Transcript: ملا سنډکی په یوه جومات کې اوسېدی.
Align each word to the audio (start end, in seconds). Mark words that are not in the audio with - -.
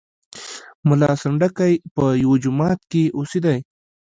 ملا 0.87 1.11
سنډکی 1.21 1.73
په 1.95 2.05
یوه 2.23 2.35
جومات 2.43 2.79
کې 2.91 3.03
اوسېدی. 3.17 3.57